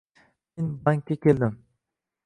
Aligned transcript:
M: 0.17 0.25
Men 0.63 0.73
bankka 0.87 1.19
keldim 1.27 1.57